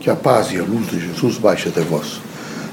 Que 0.00 0.08
a 0.08 0.16
paz 0.16 0.50
e 0.50 0.58
a 0.58 0.62
luz 0.62 0.88
de 0.88 0.98
Jesus 0.98 1.36
baixe 1.36 1.68
até 1.68 1.82
vós. 1.82 2.22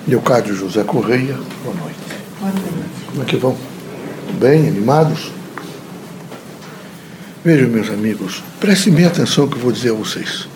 Leocádio 0.08 0.56
José 0.56 0.81
Correia, 0.85 1.38
boa 1.61 1.76
noite. 1.76 2.00
Boa 2.40 2.53
noite. 2.53 2.90
Como 3.07 3.22
é 3.22 3.26
que 3.26 3.35
vão? 3.35 3.57
Bem, 4.39 4.65
animados? 4.70 5.29
Vejam, 7.43 7.67
meus 7.67 7.89
amigos, 7.89 8.41
prestem 8.61 8.93
bem 8.93 9.05
atenção 9.05 9.45
que 9.45 9.57
eu 9.57 9.61
vou 9.61 9.73
dizer 9.73 9.89
a 9.89 9.93
vocês, 9.93 10.47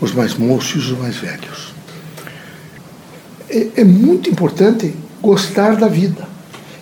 os 0.00 0.12
mais 0.12 0.34
moços 0.34 0.84
e 0.88 0.92
os 0.92 0.98
mais 1.00 1.16
velhos. 1.16 1.74
É, 3.48 3.80
é 3.80 3.84
muito 3.84 4.30
importante 4.30 4.94
gostar 5.20 5.74
da 5.74 5.88
vida. 5.88 6.28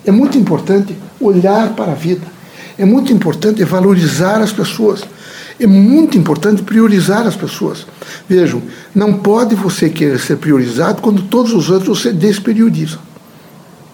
É 0.04 0.10
muito 0.10 0.36
importante 0.36 0.94
olhar 1.18 1.74
para 1.74 1.92
a 1.92 1.94
vida. 1.94 2.26
É 2.76 2.84
muito 2.84 3.14
importante 3.14 3.64
valorizar 3.64 4.42
as 4.42 4.52
pessoas. 4.52 5.04
É 5.60 5.66
muito 5.66 6.16
importante 6.16 6.62
priorizar 6.62 7.26
as 7.26 7.34
pessoas. 7.34 7.86
Vejam, 8.28 8.62
não 8.94 9.14
pode 9.14 9.54
você 9.54 9.88
querer 9.88 10.18
ser 10.20 10.36
priorizado 10.36 11.02
quando 11.02 11.22
todos 11.22 11.52
os 11.52 11.68
outros 11.68 11.98
você 11.98 12.12
desprioriza. 12.12 12.98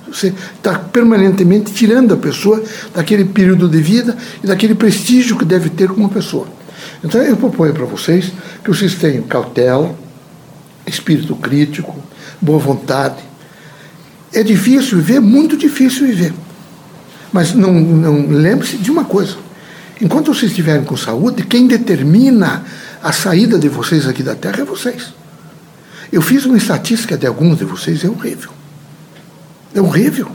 Você 0.06 0.32
está 0.56 0.78
permanentemente 0.78 1.72
tirando 1.72 2.12
a 2.12 2.16
pessoa 2.16 2.62
daquele 2.94 3.24
período 3.24 3.68
de 3.68 3.80
vida 3.80 4.16
e 4.42 4.46
daquele 4.46 4.74
prestígio 4.74 5.36
que 5.36 5.44
deve 5.44 5.70
ter 5.70 5.88
como 5.88 6.08
pessoa. 6.08 6.46
Então 7.02 7.20
eu 7.22 7.36
proponho 7.36 7.72
para 7.72 7.84
vocês 7.84 8.32
que 8.62 8.68
vocês 8.68 8.94
tenham 8.94 9.24
cautela, 9.24 9.94
espírito 10.86 11.34
crítico, 11.34 11.96
boa 12.40 12.58
vontade. 12.58 13.22
É 14.32 14.42
difícil 14.42 14.98
viver, 14.98 15.20
muito 15.20 15.56
difícil 15.56 16.06
viver. 16.06 16.34
Mas 17.32 17.54
não, 17.54 17.72
não 17.72 18.28
lembre-se 18.28 18.76
de 18.76 18.90
uma 18.90 19.04
coisa: 19.04 19.36
Enquanto 20.00 20.34
vocês 20.34 20.50
estiverem 20.50 20.84
com 20.84 20.96
saúde, 20.96 21.44
quem 21.44 21.66
determina 21.66 22.64
a 23.02 23.12
saída 23.12 23.58
de 23.58 23.68
vocês 23.68 24.06
aqui 24.06 24.22
da 24.22 24.34
Terra 24.34 24.62
é 24.62 24.64
vocês. 24.64 25.12
Eu 26.12 26.20
fiz 26.20 26.44
uma 26.44 26.56
estatística 26.56 27.16
de 27.16 27.26
alguns 27.26 27.58
de 27.58 27.64
vocês, 27.64 28.04
é 28.04 28.08
horrível. 28.08 28.50
É 29.74 29.80
horrível. 29.80 30.30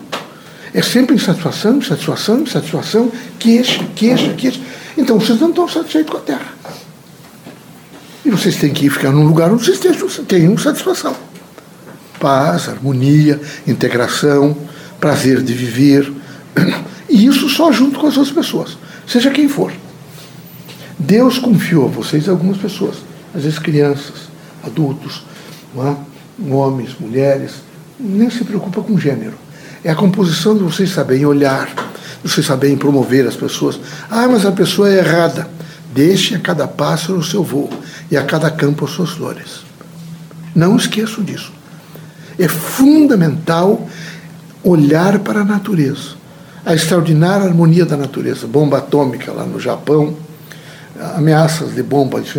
É 0.73 0.81
sempre 0.81 1.15
insatisfação, 1.15 1.77
insatisfação, 1.77 2.41
insatisfação, 2.41 3.11
queixa, 3.37 3.83
queixa, 3.95 4.33
queixa. 4.33 4.59
Então 4.97 5.19
vocês 5.19 5.39
não 5.39 5.49
estão 5.49 5.67
satisfeitos 5.67 6.11
com 6.11 6.17
a 6.17 6.21
Terra. 6.21 6.53
E 8.23 8.29
vocês 8.29 8.55
têm 8.57 8.73
que 8.73 8.85
ir 8.85 8.89
ficar 8.89 9.11
num 9.11 9.25
lugar 9.25 9.51
onde 9.51 9.63
vocês 9.63 9.79
tenham 10.27 10.57
satisfação. 10.57 11.15
Paz, 12.19 12.69
harmonia, 12.69 13.41
integração, 13.65 14.55
prazer 14.99 15.41
de 15.41 15.53
viver. 15.53 16.11
E 17.09 17.25
isso 17.25 17.49
só 17.49 17.71
junto 17.71 17.99
com 17.99 18.05
as 18.05 18.17
outras 18.17 18.35
pessoas 18.35 18.77
seja 19.09 19.31
quem 19.31 19.49
for. 19.49 19.73
Deus 20.97 21.39
confiou 21.39 21.85
a 21.85 21.89
vocês 21.89 22.29
algumas 22.29 22.57
pessoas, 22.57 22.97
às 23.33 23.43
vezes 23.43 23.57
crianças, 23.57 24.29
adultos, 24.63 25.23
é? 25.77 25.95
homens, 26.51 26.95
mulheres, 26.99 27.53
nem 27.99 28.29
se 28.29 28.43
preocupa 28.43 28.81
com 28.81 28.99
gênero. 28.99 29.37
É 29.83 29.89
a 29.89 29.95
composição 29.95 30.57
de 30.57 30.63
vocês 30.63 30.91
saberem 30.91 31.25
olhar, 31.25 31.67
de 32.21 32.29
vocês 32.29 32.45
saberem 32.45 32.77
promover 32.77 33.25
as 33.25 33.35
pessoas. 33.35 33.79
Ah, 34.09 34.27
mas 34.27 34.45
a 34.45 34.51
pessoa 34.51 34.89
é 34.89 34.99
errada. 34.99 35.49
Deixe 35.93 36.35
a 36.35 36.39
cada 36.39 36.67
pássaro 36.67 37.17
o 37.17 37.23
seu 37.23 37.43
voo 37.43 37.69
e 38.11 38.17
a 38.17 38.23
cada 38.23 38.51
campo 38.51 38.85
as 38.85 38.91
suas 38.91 39.11
flores. 39.11 39.61
Não 40.53 40.75
esqueçam 40.75 41.23
disso. 41.23 41.51
É 42.37 42.47
fundamental 42.47 43.87
olhar 44.63 45.19
para 45.19 45.41
a 45.41 45.45
natureza 45.45 46.18
a 46.69 46.75
extraordinária 46.75 47.47
harmonia 47.47 47.83
da 47.83 47.97
natureza. 47.97 48.45
Bomba 48.45 48.77
atômica 48.77 49.31
lá 49.31 49.43
no 49.43 49.59
Japão, 49.59 50.13
ameaças 51.15 51.73
de 51.73 51.81
bombas, 51.81 52.35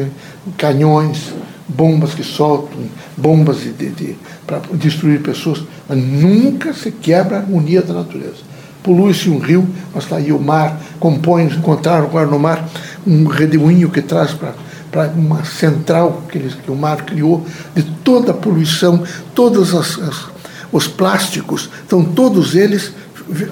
canhões, 0.56 1.32
bombas 1.66 2.14
que 2.14 2.22
soltam, 2.22 2.78
bombas 3.16 3.58
de, 3.60 3.72
de, 3.72 4.16
para 4.46 4.60
destruir 4.74 5.20
pessoas, 5.20 5.64
mas 5.88 5.98
nunca 5.98 6.72
se 6.72 6.92
quebra 6.92 7.38
a 7.38 7.40
harmonia 7.40 7.82
da 7.82 7.92
natureza. 7.92 8.48
Polui-se 8.84 9.28
um 9.28 9.40
rio, 9.40 9.68
mas 9.92 10.04
está 10.04 10.18
aí 10.18 10.32
o 10.32 10.38
mar, 10.38 10.80
compõe, 11.00 11.46
encontraram 11.46 12.04
agora 12.04 12.26
no 12.28 12.38
mar 12.38 12.68
um 13.04 13.26
redemoinho 13.26 13.90
que 13.90 14.00
traz 14.00 14.30
para 14.32 14.54
para 14.92 15.06
uma 15.06 15.44
central 15.44 16.24
que, 16.28 16.36
eles, 16.36 16.54
que, 16.54 16.68
o 16.68 16.74
mar 16.74 17.04
criou 17.04 17.46
de 17.76 17.84
toda 18.02 18.32
a 18.32 18.34
poluição, 18.34 19.04
todos 19.36 19.72
as, 19.72 19.96
as, 20.00 20.26
os 20.72 20.88
plásticos, 20.88 21.70
estão 21.84 22.04
todos 22.04 22.56
eles 22.56 22.92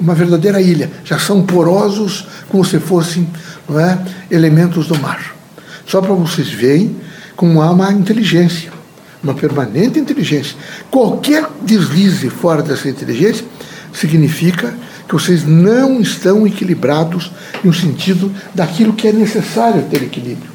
uma 0.01 0.15
verdadeira 0.15 0.61
ilha, 0.61 0.91
já 1.05 1.19
são 1.19 1.43
porosos 1.43 2.27
como 2.49 2.65
se 2.65 2.79
fossem 2.79 3.29
não 3.69 3.79
é, 3.79 3.99
elementos 4.31 4.87
do 4.87 4.99
mar. 4.99 5.35
Só 5.87 6.01
para 6.01 6.15
vocês 6.15 6.49
verem 6.49 6.97
como 7.37 7.63
há 7.63 7.71
uma 7.71 7.93
inteligência, 7.93 8.73
uma 9.23 9.35
permanente 9.35 9.99
inteligência. 9.99 10.57
Qualquer 10.91 11.47
deslize 11.63 12.29
fora 12.29 12.63
dessa 12.63 12.89
inteligência 12.89 13.45
significa 13.93 14.75
que 15.09 15.15
vocês 15.15 15.45
não 15.45 16.01
estão 16.01 16.47
equilibrados 16.47 17.33
no 17.65 17.73
sentido 17.73 18.33
daquilo 18.55 18.93
que 18.93 19.09
é 19.09 19.13
necessário 19.13 19.83
ter 19.85 20.03
equilíbrio. 20.03 20.51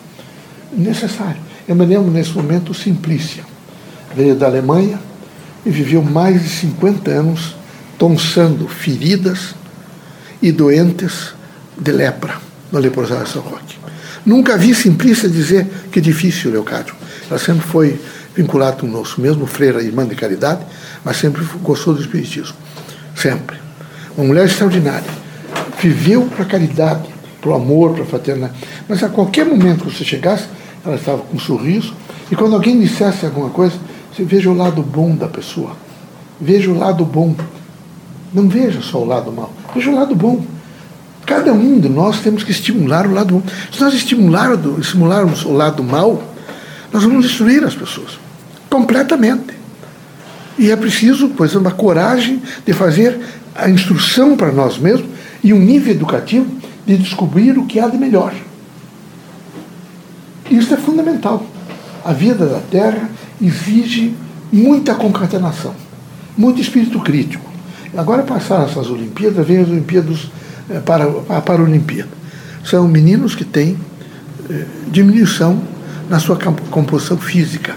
Necessário. 0.71 1.41
Eu 1.67 1.75
me 1.75 1.85
lembro 1.85 2.11
nesse 2.11 2.31
momento 2.31 2.73
Simplícia. 2.73 3.43
Veio 4.15 4.35
da 4.35 4.45
Alemanha 4.45 4.99
e 5.65 5.69
viveu 5.69 6.03
mais 6.03 6.43
de 6.43 6.49
50 6.49 7.09
anos 7.09 7.55
tonsando 7.97 8.67
feridas 8.67 9.55
e 10.41 10.51
doentes 10.51 11.33
de 11.77 11.91
lepra 11.91 12.35
no 12.71 12.79
leprosário 12.79 13.27
São 13.27 13.41
Roque. 13.41 13.77
Nunca 14.25 14.57
vi 14.57 14.73
Simplícia 14.73 15.27
dizer 15.27 15.67
que 15.91 15.99
difícil, 15.99 16.51
Leocádio. 16.51 16.95
Ela 17.29 17.39
sempre 17.39 17.65
foi 17.65 17.99
vinculada 18.35 18.77
conosco, 18.77 19.21
mesmo 19.21 19.45
freira 19.45 19.81
irmã 19.81 20.05
de 20.05 20.15
caridade, 20.15 20.65
mas 21.03 21.17
sempre 21.17 21.43
gostou 21.61 21.93
do 21.93 22.01
Espiritismo. 22.01 22.55
Sempre. 23.15 23.57
Uma 24.17 24.27
mulher 24.27 24.45
extraordinária. 24.45 25.09
Viveu 25.81 26.23
para 26.23 26.43
a 26.43 26.47
caridade, 26.47 27.09
para 27.41 27.51
o 27.51 27.53
amor, 27.53 27.93
para 27.93 28.03
a 28.03 28.05
fraternidade. 28.05 28.53
Mas 28.87 29.03
a 29.03 29.09
qualquer 29.09 29.45
momento 29.45 29.85
que 29.85 29.95
você 29.95 30.03
chegasse, 30.03 30.45
ela 30.85 30.95
estava 30.95 31.19
com 31.19 31.35
um 31.35 31.39
sorriso. 31.39 31.93
E 32.31 32.35
quando 32.35 32.55
alguém 32.55 32.79
dissesse 32.79 33.25
alguma 33.25 33.49
coisa, 33.49 33.75
você 34.11 34.23
veja 34.23 34.49
o 34.49 34.53
lado 34.53 34.81
bom 34.81 35.15
da 35.15 35.27
pessoa. 35.27 35.75
Veja 36.39 36.69
o 36.71 36.77
lado 36.77 37.03
bom. 37.05 37.35
Não 38.33 38.49
veja 38.49 38.81
só 38.81 38.99
o 38.99 39.05
lado 39.05 39.31
mal, 39.31 39.53
veja 39.75 39.91
o 39.91 39.95
lado 39.95 40.15
bom. 40.15 40.43
Cada 41.25 41.53
um 41.53 41.79
de 41.79 41.87
nós 41.87 42.19
temos 42.19 42.43
que 42.43 42.51
estimular 42.51 43.07
o 43.07 43.13
lado 43.13 43.35
bom. 43.35 43.43
Se 43.71 43.79
nós 43.79 43.93
estimularmos 43.93 45.45
o 45.45 45.53
lado 45.53 45.83
mal, 45.83 46.21
nós 46.91 47.03
vamos 47.03 47.25
destruir 47.25 47.63
as 47.63 47.75
pessoas 47.75 48.19
completamente. 48.69 49.53
E 50.57 50.71
é 50.71 50.75
preciso, 50.75 51.29
pois, 51.29 51.55
uma 51.55 51.71
coragem 51.71 52.41
de 52.65 52.73
fazer 52.73 53.19
a 53.55 53.69
instrução 53.69 54.35
para 54.35 54.51
nós 54.51 54.77
mesmos 54.77 55.09
e 55.43 55.53
um 55.53 55.59
nível 55.59 55.93
educativo 55.93 56.47
de 56.85 56.97
descobrir 56.97 57.57
o 57.57 57.65
que 57.65 57.79
há 57.79 57.87
de 57.87 57.97
melhor. 57.97 58.33
Isso 60.49 60.73
é 60.73 60.77
fundamental. 60.77 61.45
A 62.03 62.11
vida 62.13 62.45
da 62.45 62.59
Terra 62.59 63.09
exige 63.41 64.13
muita 64.51 64.93
concatenação, 64.93 65.73
muito 66.37 66.59
espírito 66.59 66.99
crítico. 66.99 67.52
Agora 67.95 68.23
passaram 68.23 68.65
essas 68.65 68.89
Olimpíadas, 68.89 69.45
vem 69.45 69.59
as 69.59 69.69
Olimpíadas 69.69 70.31
eh, 70.69 70.79
para 70.79 71.05
a 71.29 71.41
Paralimpíada. 71.41 72.09
São 72.63 72.87
meninos 72.87 73.35
que 73.35 73.45
têm 73.45 73.77
eh, 74.49 74.65
diminuição 74.87 75.61
na 76.09 76.19
sua 76.19 76.37
composição 76.71 77.17
física. 77.17 77.75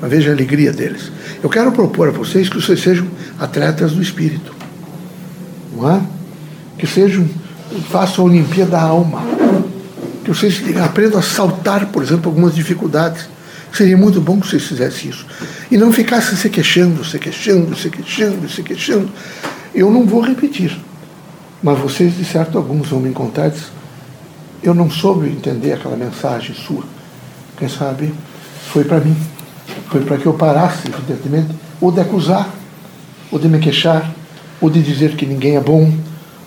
Mas 0.00 0.10
veja 0.10 0.30
a 0.30 0.32
alegria 0.32 0.72
deles. 0.72 1.10
Eu 1.42 1.50
quero 1.50 1.72
propor 1.72 2.08
a 2.08 2.12
vocês 2.12 2.48
que 2.48 2.60
vocês 2.60 2.80
sejam 2.80 3.06
atletas 3.38 3.92
do 3.92 4.02
espírito. 4.02 4.54
Não 5.76 5.90
é? 5.90 6.00
Que 6.78 6.86
sejam, 6.86 7.28
façam 7.90 8.24
a 8.24 8.28
Olimpíada 8.28 8.72
da 8.72 8.82
alma. 8.82 9.22
Que 10.24 10.30
vocês 10.30 10.62
aprendam 10.78 11.18
a 11.18 11.22
saltar, 11.22 11.86
por 11.86 12.02
exemplo, 12.02 12.30
algumas 12.30 12.54
dificuldades. 12.54 13.28
Seria 13.72 13.96
muito 13.96 14.20
bom 14.20 14.40
que 14.40 14.48
vocês 14.48 14.64
fizessem 14.64 15.10
isso. 15.10 15.26
E 15.70 15.76
não 15.76 15.92
ficassem 15.92 16.36
se 16.36 16.48
queixando, 16.50 17.04
se 17.04 17.18
queixando, 17.18 17.76
se 17.76 17.88
queixando, 17.88 18.48
se 18.48 18.62
queixando. 18.62 19.08
Eu 19.74 19.90
não 19.90 20.04
vou 20.04 20.20
repetir. 20.20 20.76
Mas 21.62 21.78
vocês, 21.78 22.16
de 22.16 22.24
certo, 22.24 22.58
alguns 22.58 22.88
vão 22.88 23.00
me 23.00 23.10
encontrar 23.10 23.52
e 24.62 24.66
eu 24.66 24.74
não 24.74 24.90
soube 24.90 25.28
entender 25.28 25.72
aquela 25.72 25.96
mensagem 25.96 26.54
sua. 26.54 26.84
Quem 27.56 27.68
sabe 27.68 28.12
foi 28.72 28.84
para 28.84 29.00
mim. 29.00 29.16
Foi 29.88 30.00
para 30.02 30.16
que 30.16 30.26
eu 30.26 30.34
parasse, 30.34 30.88
evidentemente, 30.88 31.54
ou 31.80 31.90
de 31.92 32.00
acusar, 32.00 32.48
ou 33.30 33.38
de 33.38 33.48
me 33.48 33.58
queixar, 33.58 34.10
ou 34.60 34.68
de 34.68 34.82
dizer 34.82 35.16
que 35.16 35.26
ninguém 35.26 35.56
é 35.56 35.60
bom, 35.60 35.92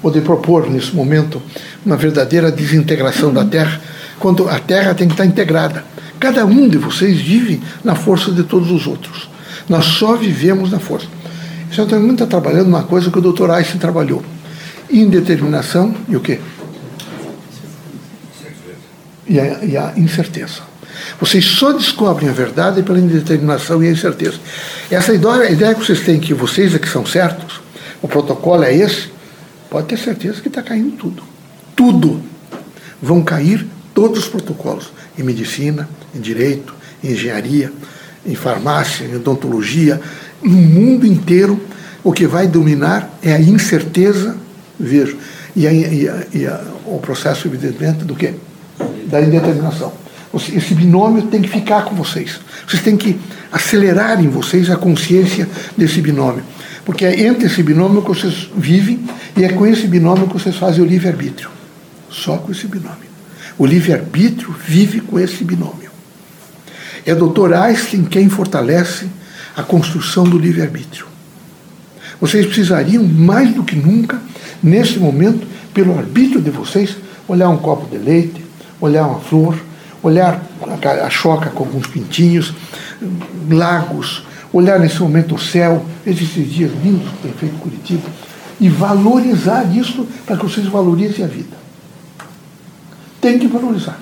ou 0.02 0.12
de 0.12 0.22
propor, 0.22 0.70
nesse 0.70 0.96
momento, 0.96 1.42
uma 1.86 1.96
verdadeira 1.96 2.52
desintegração 2.52 3.34
da 3.34 3.46
Terra, 3.46 3.82
quando 4.20 4.48
a 4.48 4.60
Terra 4.60 4.94
tem 4.94 5.08
que 5.08 5.14
estar 5.14 5.26
integrada. 5.26 5.84
Cada 6.20 6.46
um 6.46 6.70
de 6.70 6.78
vocês 6.78 7.20
vive 7.20 7.62
na 7.84 7.96
força 7.96 8.32
de 8.32 8.44
todos 8.44 8.72
os 8.72 8.88
outros. 8.88 9.30
Nós 9.68 9.86
só 9.86 10.16
vivemos 10.16 10.72
na 10.72 10.80
força. 10.80 11.08
O 11.70 11.76
senhor 11.76 11.88
também 11.88 12.12
está 12.12 12.26
trabalhando 12.26 12.68
uma 12.68 12.84
coisa 12.84 13.10
que 13.10 13.18
o 13.18 13.22
doutor 13.22 13.50
Einstein 13.52 13.80
trabalhou. 13.80 14.24
Indeterminação 14.90 15.96
e 16.08 16.16
o 16.16 16.20
quê? 16.20 16.40
E 19.28 19.40
a, 19.40 19.66
e 19.66 19.78
a 19.78 19.94
incerteza. 19.98 20.62
Vocês 21.20 21.46
só 21.46 21.72
descobrem 21.72 22.30
a 22.30 22.34
verdade 22.34 22.84
pela 22.84 23.00
indeterminação 23.00 23.84
e 23.84 23.88
a 23.88 23.92
incerteza. 23.92 24.38
Essa 24.90 25.14
ideia, 25.14 25.52
ideia 25.52 25.74
que 25.74 25.84
vocês 25.84 26.02
têm 26.02 26.20
que 26.20 26.34
vocês 26.34 26.76
é 26.76 26.80
que 26.80 26.88
são 26.88 27.06
certos, 27.06 27.62
o 28.02 28.08
protocolo 28.08 28.64
é 28.64 28.76
esse, 28.76 29.10
pode 29.70 29.88
ter 29.88 29.98
certeza 29.98 30.42
que 30.42 30.48
está 30.48 30.62
caindo 30.62 30.92
tudo. 30.98 31.24
Tudo. 31.76 32.22
Vão 33.02 33.24
cair 33.24 33.66
todos 33.94 34.20
os 34.20 34.28
protocolos 34.28 34.92
em 35.18 35.24
medicina, 35.24 35.90
em 36.14 36.20
direito, 36.20 36.74
em 37.04 37.12
engenharia, 37.12 37.72
em 38.26 38.36
farmácia, 38.36 39.06
em 39.06 39.16
odontologia, 39.16 40.00
no 40.42 40.50
mundo 40.50 41.06
inteiro, 41.06 41.60
o 42.04 42.12
que 42.12 42.28
vai 42.28 42.48
dominar 42.48 43.18
é 43.22 43.34
a 43.34 43.40
incerteza, 43.40 44.36
vejo, 44.80 45.18
e, 45.56 45.68
a, 45.68 45.74
e, 45.74 46.10
a, 46.10 46.24
e 46.34 46.46
a, 46.46 46.62
o 46.86 47.00
processo, 47.00 47.48
evidentemente, 47.48 48.04
do 48.04 48.16
quê? 48.16 48.34
Da 49.08 49.22
indeterminação. 49.22 49.94
Esse 50.34 50.74
binômio 50.74 51.24
tem 51.24 51.42
que 51.42 51.48
ficar 51.48 51.86
com 51.86 51.96
vocês. 51.96 52.40
Vocês 52.68 52.82
têm 52.82 52.98
que 52.98 53.20
acelerar 53.52 54.20
em 54.24 54.28
vocês 54.28 54.70
a 54.70 54.76
consciência 54.76 55.48
desse 55.78 56.02
binômio. 56.02 56.44
Porque 56.84 57.06
é 57.06 57.28
entre 57.28 57.46
esse 57.46 57.62
binômio 57.62 58.02
que 58.02 58.08
vocês 58.08 58.50
vivem 58.58 59.06
e 59.38 59.44
é 59.44 59.50
com 59.50 59.66
esse 59.66 59.88
binômio 59.88 60.28
que 60.28 60.34
vocês 60.34 60.56
fazem 60.56 60.84
o 60.84 60.88
livre-arbítrio. 60.88 61.50
Só 62.10 62.38
com 62.38 62.52
esse 62.52 62.68
binômio. 62.68 63.13
O 63.58 63.66
livre-arbítrio 63.66 64.54
vive 64.66 65.00
com 65.02 65.20
esse 65.20 65.44
binômio. 65.44 65.92
É 67.06 67.14
Dr. 67.14 67.54
Einstein 67.54 68.06
quem 68.06 68.30
fortalece 68.30 69.08
a 69.56 69.62
construção 69.62 70.24
do 70.24 70.38
livre-arbítrio. 70.38 71.06
Vocês 72.20 72.46
precisariam, 72.46 73.04
mais 73.04 73.54
do 73.54 73.64
que 73.64 73.76
nunca, 73.76 74.22
nesse 74.62 74.98
momento, 74.98 75.46
pelo 75.74 75.98
arbítrio 75.98 76.42
de 76.42 76.50
vocês, 76.50 76.96
olhar 77.28 77.50
um 77.50 77.58
copo 77.58 77.90
de 77.90 77.98
leite, 77.98 78.44
olhar 78.80 79.06
uma 79.08 79.20
flor, 79.20 79.58
olhar 80.02 80.42
a 81.04 81.10
choca 81.10 81.50
com 81.50 81.64
alguns 81.64 81.88
pintinhos, 81.88 82.54
lagos, 83.50 84.24
olhar 84.52 84.80
nesse 84.80 85.00
momento 85.00 85.36
o 85.36 85.40
céu, 85.40 85.86
esses 86.06 86.30
dias 86.52 86.72
lindos 86.84 87.10
que 87.10 87.18
tem 87.24 87.32
feito 87.34 87.56
Curitiba, 87.56 88.08
e 88.60 88.70
valorizar 88.70 89.64
isso 89.76 90.08
para 90.26 90.38
que 90.38 90.44
vocês 90.44 90.68
valorizem 90.68 91.26
a 91.26 91.28
vida. 91.28 91.63
Tem 93.24 93.40
que 93.40 93.48
valorizar. 93.48 93.98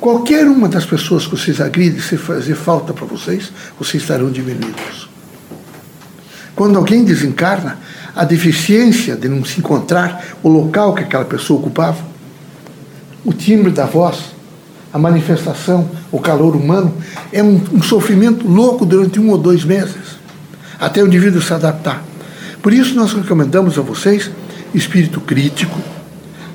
Qualquer 0.00 0.46
uma 0.46 0.68
das 0.68 0.84
pessoas 0.86 1.26
que 1.26 1.32
vocês 1.32 1.60
agridem, 1.60 2.00
se 2.00 2.16
fazer 2.16 2.54
falta 2.54 2.94
para 2.94 3.04
vocês, 3.04 3.50
vocês 3.76 4.04
estarão 4.04 4.30
diminuídos. 4.30 5.10
Quando 6.54 6.78
alguém 6.78 7.02
desencarna, 7.02 7.76
a 8.14 8.24
deficiência 8.24 9.16
de 9.16 9.28
não 9.28 9.44
se 9.44 9.58
encontrar 9.58 10.36
o 10.44 10.48
local 10.48 10.94
que 10.94 11.02
aquela 11.02 11.24
pessoa 11.24 11.58
ocupava, 11.58 11.98
o 13.24 13.32
timbre 13.32 13.72
da 13.72 13.86
voz, 13.86 14.26
a 14.92 14.98
manifestação, 14.98 15.90
o 16.12 16.20
calor 16.20 16.54
humano, 16.54 16.94
é 17.32 17.42
um, 17.42 17.60
um 17.72 17.82
sofrimento 17.82 18.46
louco 18.46 18.86
durante 18.86 19.18
um 19.18 19.30
ou 19.30 19.38
dois 19.38 19.64
meses, 19.64 20.20
até 20.78 21.02
o 21.02 21.08
indivíduo 21.08 21.42
se 21.42 21.52
adaptar. 21.52 22.04
Por 22.62 22.72
isso, 22.72 22.94
nós 22.94 23.12
recomendamos 23.12 23.76
a 23.76 23.82
vocês 23.82 24.30
espírito 24.72 25.20
crítico, 25.20 25.80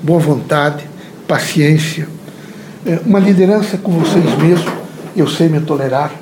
boa 0.02 0.18
vontade, 0.18 0.95
paciência, 1.26 2.08
é, 2.84 3.00
uma 3.04 3.18
liderança 3.18 3.76
com 3.76 3.92
vocês 3.92 4.24
mesmos. 4.38 4.72
Eu 5.16 5.28
sei 5.28 5.48
me 5.48 5.60
tolerar, 5.60 6.12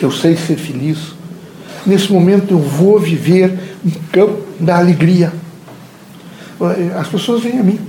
eu 0.00 0.10
sei 0.10 0.36
ser 0.36 0.56
feliz. 0.56 0.98
Nesse 1.86 2.12
momento 2.12 2.52
eu 2.52 2.58
vou 2.58 2.98
viver 2.98 3.58
um 3.84 3.90
campo 4.12 4.42
da 4.60 4.78
alegria. 4.78 5.32
As 6.98 7.08
pessoas 7.08 7.42
vêm 7.42 7.58
a 7.58 7.62
mim. 7.62 7.80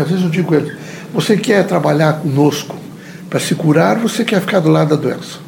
Às 0.00 0.08
vezes 0.08 0.24
eu 0.24 0.30
digo 0.30 0.54
a 0.54 0.58
eles, 0.58 0.76
você 1.12 1.36
quer 1.36 1.66
trabalhar 1.66 2.14
conosco 2.14 2.76
para 3.28 3.40
se 3.40 3.54
curar, 3.54 3.98
você 3.98 4.24
quer 4.24 4.40
ficar 4.40 4.60
do 4.60 4.68
lado 4.68 4.90
da 4.90 4.96
doença. 4.96 5.38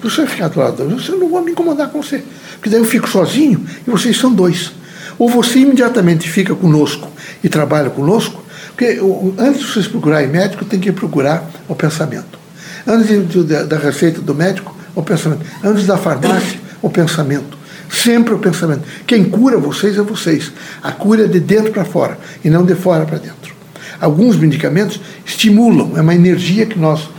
Se 0.00 0.10
você 0.10 0.26
ficar 0.26 0.48
do 0.48 0.60
lado 0.60 0.76
da 0.76 0.84
doença, 0.84 1.10
eu 1.10 1.18
não 1.18 1.28
vou 1.28 1.42
me 1.42 1.50
incomodar 1.50 1.88
com 1.88 2.00
você. 2.00 2.22
Porque 2.52 2.70
daí 2.70 2.78
eu 2.78 2.84
fico 2.84 3.08
sozinho 3.08 3.64
e 3.86 3.90
vocês 3.90 4.16
são 4.16 4.32
dois. 4.32 4.72
Ou 5.18 5.28
você 5.28 5.58
imediatamente 5.58 6.28
fica 6.28 6.54
conosco 6.54 7.10
e 7.42 7.48
trabalha 7.48 7.90
conosco, 7.90 8.44
porque 8.78 9.00
antes 9.36 9.62
de 9.62 9.72
vocês 9.72 9.88
procurarem 9.88 10.28
médico, 10.28 10.64
tem 10.64 10.78
que 10.78 10.92
procurar 10.92 11.50
o 11.66 11.74
pensamento. 11.74 12.38
Antes 12.86 13.44
da 13.66 13.76
receita 13.76 14.20
do 14.20 14.32
médico, 14.32 14.72
o 14.94 15.02
pensamento. 15.02 15.44
Antes 15.64 15.84
da 15.84 15.98
farmácia, 15.98 16.60
o 16.80 16.88
pensamento. 16.88 17.58
Sempre 17.90 18.34
o 18.34 18.38
pensamento. 18.38 18.82
Quem 19.04 19.24
cura 19.24 19.58
vocês 19.58 19.98
é 19.98 20.00
vocês. 20.02 20.52
A 20.80 20.92
cura 20.92 21.24
é 21.24 21.26
de 21.26 21.40
dentro 21.40 21.72
para 21.72 21.84
fora 21.84 22.16
e 22.44 22.48
não 22.48 22.64
de 22.64 22.76
fora 22.76 23.04
para 23.04 23.18
dentro. 23.18 23.52
Alguns 24.00 24.36
medicamentos 24.36 25.00
estimulam, 25.26 25.94
é 25.96 26.00
uma 26.00 26.14
energia 26.14 26.64
que 26.64 26.78
nós 26.78 27.10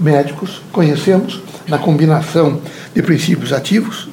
médicos 0.00 0.62
conhecemos 0.72 1.42
na 1.68 1.76
combinação 1.76 2.62
de 2.94 3.02
princípios 3.02 3.52
ativos, 3.52 4.08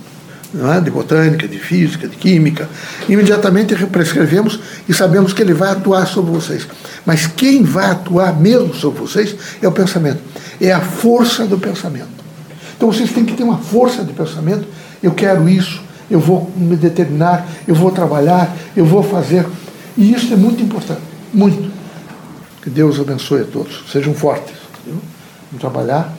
é? 0.54 0.82
de 0.82 0.92
botânica, 0.92 1.48
de 1.48 1.58
física, 1.58 2.08
de 2.08 2.18
química, 2.18 2.70
imediatamente 3.08 3.76
prescrevemos 3.86 4.60
e 4.88 4.94
sabemos 4.94 5.32
que 5.32 5.42
ele 5.42 5.54
vai 5.54 5.72
atuar 5.72 6.06
sobre 6.06 6.32
vocês. 6.32 6.68
Mas 7.06 7.26
quem 7.26 7.64
vai 7.64 7.90
atuar 7.90 8.38
mesmo 8.40 8.74
sobre 8.74 9.00
vocês 9.00 9.36
é 9.62 9.68
o 9.68 9.72
pensamento, 9.72 10.20
é 10.60 10.72
a 10.72 10.82
força 10.82 11.46
do 11.46 11.58
pensamento. 11.58 12.22
Então 12.76 12.92
vocês 12.92 13.12
têm 13.12 13.24
que 13.24 13.34
ter 13.34 13.44
uma 13.44 13.60
força 13.60 14.04
de 14.04 14.12
pensamento. 14.12 14.68
Eu 15.02 15.12
quero 15.12 15.48
isso, 15.48 15.82
eu 16.10 16.20
vou 16.20 16.52
me 16.56 16.76
determinar, 16.76 17.48
eu 17.68 17.76
vou 17.76 17.92
trabalhar, 17.92 18.56
eu 18.76 18.86
vou 18.86 19.04
fazer. 19.04 19.46
E 19.98 20.14
isso 20.14 20.34
é 20.34 20.36
muito 20.36 20.62
importante, 20.62 21.02
muito. 21.34 21.72
Que 22.62 22.70
Deus 22.70 23.00
abençoe 23.00 23.42
a 23.42 23.46
todos. 23.46 23.84
Sejam 23.92 24.14
fortes. 24.14 24.56
Vamos 24.86 25.60
trabalhar. 25.60 26.14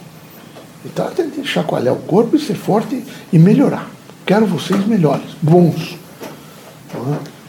Então 0.84 1.08
tem 1.10 1.30
que 1.30 1.44
chacoalhar 1.44 1.94
o 1.94 1.98
corpo 1.98 2.34
e 2.34 2.40
ser 2.40 2.54
forte 2.54 3.04
e 3.32 3.38
melhorar. 3.38 3.88
Quero 4.24 4.46
vocês 4.46 4.86
melhores, 4.86 5.30
bons. 5.40 5.96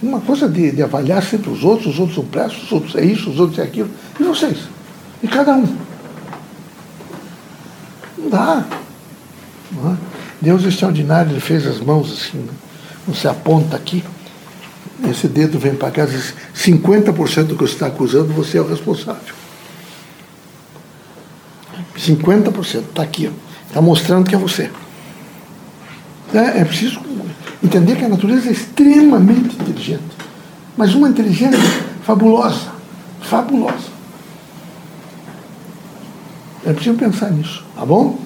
Uma 0.02 0.20
coisa 0.20 0.50
de, 0.50 0.72
de, 0.72 0.84
avaliar 0.84 1.24
sempre 1.24 1.50
os 1.50 1.64
outros, 1.64 1.94
os 1.94 2.00
outros 2.00 2.16
são 2.16 2.26
prestos, 2.26 2.64
os 2.64 2.72
outros 2.72 2.96
é 2.96 3.06
isso, 3.06 3.30
os 3.30 3.40
outros 3.40 3.60
é 3.60 3.64
aquilo. 3.64 3.90
E 4.20 4.24
vocês? 4.24 4.58
E 5.22 5.28
cada 5.28 5.54
um. 5.54 5.78
Não 8.18 8.30
dá. 8.30 8.66
Não 9.72 9.94
é? 9.94 9.98
Deus 10.42 10.64
extraordinário, 10.66 11.32
ele 11.32 11.40
fez 11.40 11.66
as 11.66 11.80
mãos 11.80 12.12
assim. 12.12 12.40
Né? 12.40 12.52
Você 13.08 13.28
aponta 13.28 13.78
aqui, 13.78 14.04
esse 15.10 15.28
dedo 15.28 15.58
vem 15.60 15.76
para 15.76 15.92
cá, 15.92 16.06
diz 16.06 16.34
50% 16.56 17.44
do 17.44 17.56
que 17.56 17.64
você 17.64 17.74
está 17.74 17.88
acusando, 17.88 18.34
você 18.34 18.58
é 18.58 18.62
o 18.62 18.68
responsável. 18.68 19.34
50% 21.98 22.80
está 22.90 23.04
aqui, 23.04 23.32
está 23.68 23.82
mostrando 23.82 24.28
que 24.28 24.36
é 24.36 24.38
você. 24.38 24.70
É, 26.34 26.62
é 26.62 26.66
preciso 26.66 27.00
entender 27.64 27.96
que 27.96 28.06
a 28.06 28.10
natureza 28.10 28.50
é 28.50 28.52
extremamente 28.52 29.56
inteligente. 29.56 30.04
Mas 30.76 30.94
uma 30.96 31.08
inteligência 31.08 31.60
fabulosa. 32.04 32.72
Fabulosa. 33.22 33.94
É 36.66 36.74
preciso 36.74 36.98
pensar 36.98 37.30
nisso, 37.32 37.64
tá 37.76 37.86
bom? 37.86 38.18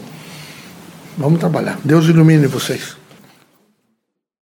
Vamos 1.18 1.40
trabalhar. 1.40 1.78
Deus 1.84 2.06
ilumine 2.06 2.48
vocês. 2.48 2.96